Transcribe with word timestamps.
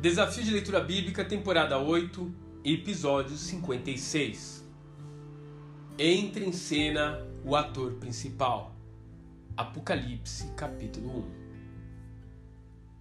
Desafio 0.00 0.42
de 0.42 0.52
Leitura 0.52 0.80
Bíblica, 0.80 1.22
temporada 1.22 1.76
8, 1.76 2.34
episódio 2.64 3.36
56. 3.36 4.64
Entra 5.98 6.42
em 6.42 6.52
cena 6.52 7.22
o 7.44 7.54
ator 7.54 7.92
principal. 7.96 8.74
Apocalipse, 9.54 10.46
capítulo 10.56 11.28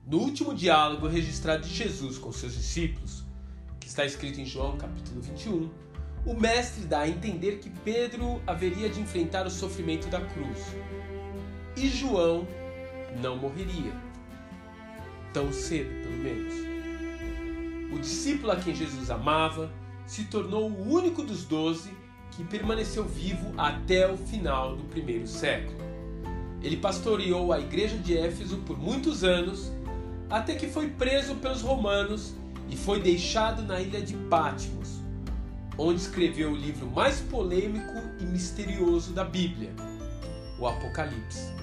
1. 0.06 0.12
No 0.12 0.18
último 0.18 0.54
diálogo 0.54 1.08
registrado 1.08 1.66
de 1.66 1.74
Jesus 1.74 2.18
com 2.18 2.34
seus 2.34 2.54
discípulos, 2.54 3.24
que 3.80 3.88
está 3.88 4.04
escrito 4.04 4.42
em 4.42 4.46
João, 4.46 4.78
capítulo 4.78 5.22
21, 5.22 5.72
o 6.26 6.34
mestre 6.34 6.84
dá 6.84 7.00
a 7.00 7.08
entender 7.08 7.60
que 7.60 7.70
Pedro 7.70 8.42
haveria 8.46 8.90
de 8.90 9.00
enfrentar 9.00 9.48
o 9.48 9.50
sofrimento 9.50 10.10
da 10.10 10.20
cruz. 10.20 10.76
E 11.78 11.88
João 11.88 12.46
não 13.22 13.38
morreria. 13.38 13.94
Tão 15.32 15.54
cedo, 15.54 15.92
pelo 16.04 16.18
menos 16.18 16.69
o 17.92 18.00
discípulo 18.00 18.52
a 18.52 18.56
quem 18.56 18.76
Jesus 18.76 19.10
amava, 19.10 19.72
se 20.06 20.26
tornou 20.26 20.70
o 20.70 20.94
único 20.94 21.24
dos 21.24 21.44
doze 21.46 21.92
que 22.32 22.44
permaneceu 22.44 23.04
vivo 23.04 23.54
até 23.58 24.12
o 24.12 24.18
final 24.18 24.76
do 24.76 24.84
primeiro 24.86 25.28
século. 25.28 25.78
Ele 26.62 26.78
pastoreou 26.78 27.54
a 27.54 27.60
igreja 27.60 27.98
de 27.98 28.18
Éfeso 28.18 28.58
por 28.58 28.78
muitos 28.78 29.24
anos, 29.24 29.72
até 30.30 30.56
que 30.56 30.68
foi 30.68 30.90
preso 30.90 31.36
pelos 31.36 31.62
romanos 31.62 32.34
e 32.70 32.78
foi 32.78 33.02
deixado 33.02 33.64
na 33.64 33.80
ilha 33.80 34.02
de 34.02 34.14
Patmos, 34.14 35.00
onde 35.78 36.02
escreveu 36.02 36.52
o 36.52 36.56
livro 36.56 36.88
mais 36.88 37.20
polêmico 37.20 37.94
e 38.20 38.26
misterioso 38.26 39.14
da 39.14 39.24
Bíblia, 39.24 39.72
o 40.60 40.68
Apocalipse. 40.68 41.54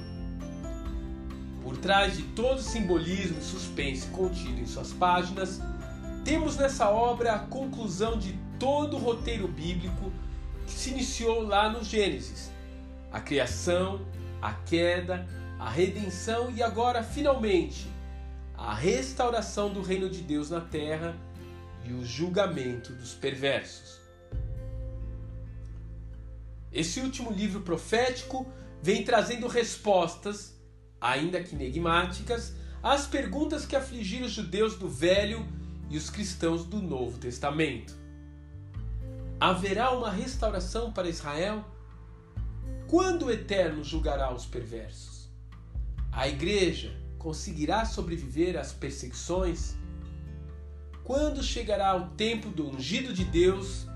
Por 1.63 1.77
trás 1.77 2.17
de 2.17 2.23
todo 2.23 2.59
o 2.59 2.63
simbolismo 2.63 3.39
e 3.39 3.43
suspense 3.43 4.07
contido 4.09 4.61
em 4.61 4.67
suas 4.67 4.93
páginas, 4.93 5.61
temos 6.27 6.57
nessa 6.57 6.91
obra 6.91 7.35
a 7.35 7.39
conclusão 7.39 8.19
de 8.19 8.37
todo 8.59 8.97
o 8.97 8.99
roteiro 8.99 9.47
bíblico 9.47 10.13
que 10.67 10.73
se 10.73 10.91
iniciou 10.91 11.43
lá 11.43 11.71
no 11.71 11.85
Gênesis: 11.85 12.51
a 13.13 13.21
criação, 13.21 14.05
a 14.43 14.53
queda, 14.53 15.25
a 15.57 15.71
redenção 15.71 16.51
e 16.51 16.65
agora, 16.65 17.01
finalmente, 17.05 17.87
a 18.57 18.75
restauração 18.75 19.73
do 19.73 19.81
reino 19.81 20.11
de 20.11 20.21
Deus 20.21 20.51
na 20.51 20.61
terra 20.61 21.17
e 21.85 21.93
o 21.93 22.05
julgamento 22.05 22.93
dos 22.93 23.15
perversos. 23.15 24.01
Esse 26.73 26.99
último 26.99 27.31
livro 27.31 27.61
profético 27.61 28.45
vem 28.83 29.05
trazendo 29.05 29.47
respostas, 29.47 30.59
ainda 31.01 31.41
que 31.41 31.55
enigmáticas, 31.55 32.53
às 32.83 33.07
perguntas 33.07 33.65
que 33.65 33.77
afligiram 33.77 34.27
os 34.27 34.33
judeus 34.33 34.75
do 34.75 34.89
Velho 34.89 35.47
e 35.89 35.97
os 35.97 36.11
cristãos 36.11 36.65
do 36.65 36.81
Novo 36.81 37.19
Testamento. 37.19 37.95
Haverá 39.39 39.91
uma 39.91 40.11
restauração 40.11 40.93
para 40.93 41.09
Israel? 41.09 41.65
Quando 42.89 43.27
o 43.27 43.31
Eterno 43.31 43.85
julgará 43.85 44.33
os 44.33 44.47
perversos? 44.47 45.29
A 46.11 46.27
igreja 46.29 46.97
conseguirá 47.19 47.85
sobreviver 47.85 48.57
às 48.57 48.73
perseguições? 48.73 49.77
Quando 51.05 51.43
chegará 51.43 51.95
o 51.97 52.11
tempo 52.11 52.49
do 52.49 52.69
ungido 52.69 53.13
de 53.13 53.25
Deus 53.25 53.87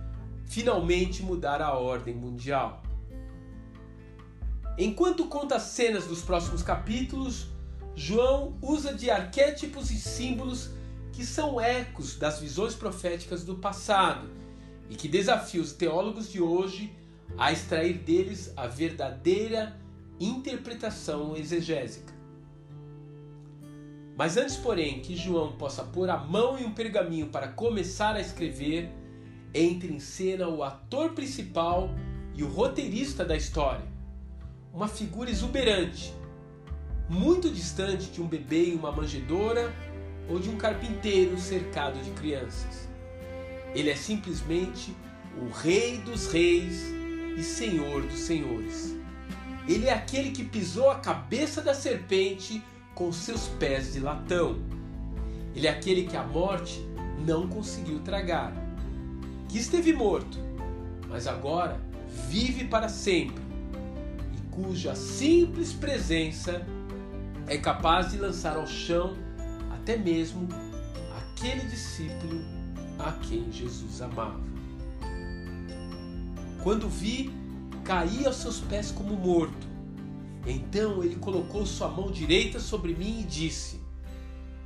finalmente 0.47 1.22
mudar 1.22 1.62
a 1.62 1.72
ordem 1.75 2.14
mundial? 2.14 2.82
Enquanto 4.77 5.27
conta 5.27 5.56
as 5.56 5.62
cenas 5.62 6.06
dos 6.06 6.22
próximos 6.22 6.62
capítulos, 6.62 7.48
João 7.94 8.56
usa 8.62 8.94
de 8.94 9.10
arquétipos 9.10 9.91
e 9.91 9.97
símbolos 9.98 10.70
que 11.20 11.26
são 11.26 11.60
ecos 11.60 12.16
das 12.16 12.41
visões 12.41 12.75
proféticas 12.75 13.44
do 13.44 13.56
passado 13.56 14.31
e 14.88 14.97
que 14.97 15.06
desafiam 15.06 15.62
os 15.62 15.75
teólogos 15.75 16.32
de 16.32 16.41
hoje 16.41 16.97
a 17.36 17.53
extrair 17.53 17.98
deles 17.98 18.50
a 18.56 18.66
verdadeira 18.66 19.78
interpretação 20.19 21.36
exegésica. 21.36 22.14
Mas 24.16 24.38
antes, 24.38 24.56
porém, 24.56 25.00
que 25.00 25.14
João 25.14 25.53
possa 25.53 25.84
pôr 25.84 26.08
a 26.08 26.16
mão 26.16 26.58
em 26.58 26.64
um 26.64 26.72
pergaminho 26.72 27.26
para 27.26 27.48
começar 27.48 28.16
a 28.16 28.20
escrever, 28.20 28.91
entra 29.52 29.92
em 29.92 30.00
cena 30.00 30.48
o 30.48 30.62
ator 30.62 31.10
principal 31.12 31.91
e 32.34 32.42
o 32.42 32.48
roteirista 32.48 33.26
da 33.26 33.37
história, 33.37 33.84
uma 34.72 34.88
figura 34.88 35.28
exuberante, 35.28 36.14
muito 37.10 37.50
distante 37.50 38.06
de 38.06 38.22
um 38.22 38.26
bebê 38.26 38.70
em 38.70 38.75
uma 38.75 38.91
manjedoura 38.91 39.70
ou 40.30 40.38
de 40.38 40.48
um 40.48 40.56
carpinteiro 40.56 41.36
cercado 41.38 42.00
de 42.02 42.10
crianças. 42.12 42.88
Ele 43.74 43.91
é 43.91 43.96
simplesmente 43.96 44.96
o 45.36 45.48
Rei 45.48 45.98
dos 45.98 46.32
Reis 46.32 46.84
e 47.36 47.42
Senhor 47.42 48.02
dos 48.02 48.20
Senhores. 48.20 48.96
Ele 49.69 49.86
é 49.86 49.92
aquele 49.92 50.30
que 50.30 50.44
pisou 50.44 50.90
a 50.90 51.00
cabeça 51.00 51.60
da 51.60 51.74
serpente 51.74 52.62
com 52.94 53.12
seus 53.12 53.48
pés 53.48 53.92
de 53.92 54.00
latão. 54.00 54.58
Ele 55.54 55.66
é 55.66 55.70
aquele 55.70 56.04
que 56.04 56.16
a 56.16 56.22
morte 56.22 56.80
não 57.26 57.48
conseguiu 57.48 58.00
tragar, 58.00 58.52
que 59.48 59.58
esteve 59.58 59.92
morto, 59.92 60.38
mas 61.08 61.26
agora 61.26 61.80
vive 62.28 62.64
para 62.64 62.88
sempre 62.88 63.42
e 64.34 64.40
cuja 64.50 64.94
simples 64.94 65.72
presença 65.72 66.64
é 67.46 67.58
capaz 67.58 68.10
de 68.10 68.16
lançar 68.16 68.56
ao 68.56 68.66
chão 68.66 69.16
até 69.80 69.96
mesmo 69.96 70.46
aquele 71.16 71.62
discípulo 71.66 72.44
a 72.98 73.12
quem 73.12 73.50
Jesus 73.50 74.02
amava. 74.02 74.41
Quando 76.62 76.86
vi, 76.86 77.30
caí 77.82 78.26
aos 78.26 78.36
seus 78.36 78.60
pés 78.60 78.90
como 78.90 79.16
morto. 79.16 79.70
Então 80.46 81.02
ele 81.02 81.16
colocou 81.16 81.64
sua 81.64 81.88
mão 81.88 82.10
direita 82.10 82.60
sobre 82.60 82.94
mim 82.94 83.20
e 83.20 83.24
disse: 83.24 83.80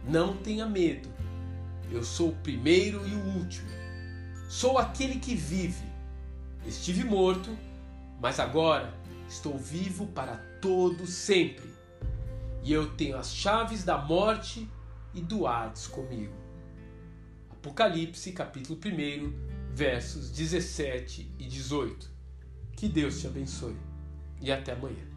Não 0.09 0.37
tenha 0.37 0.67
medo, 0.67 1.09
eu 1.93 2.03
sou 2.03 2.31
o 2.31 2.37
primeiro 2.37 3.07
e 3.07 3.15
o 3.15 3.39
último. 3.39 3.69
Sou 4.49 4.79
aquele 4.79 5.21
que 5.21 5.35
vive. 5.35 5.85
Estive 6.67 7.05
morto, 7.05 7.57
mas 8.21 8.41
agora 8.41 8.93
estou 9.29 9.57
vivo 9.59 10.07
para 10.09 10.37
todo 10.61 11.07
sempre. 11.07 11.73
E 12.65 12.73
eu 12.73 12.91
tenho 12.97 13.17
as 13.17 13.33
chaves 13.33 13.85
da 13.85 13.99
morte 13.99 14.69
e 15.15 15.21
do 15.21 15.47
Hades 15.47 15.87
comigo. 15.87 16.35
Apocalipse, 17.51 18.33
capítulo 18.33 18.79
1, 18.79 19.75
versos 19.75 20.31
17 20.31 21.33
e 21.39 21.45
18. 21.47 22.11
Que 22.77 22.89
Deus 22.89 23.21
te 23.21 23.27
abençoe 23.27 23.77
e 24.41 24.53
até 24.53 24.73
amanhã. 24.73 25.14